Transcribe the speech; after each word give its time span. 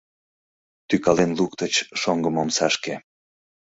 Тӱкален 0.87 1.31
луктыч 1.37 1.73
шоҥгым 2.01 2.35
омсашке. 2.41 2.95